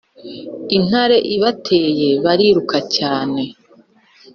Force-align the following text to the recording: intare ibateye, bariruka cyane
intare 0.77 1.17
ibateye, 1.35 2.09
bariruka 2.23 2.77
cyane 2.95 3.41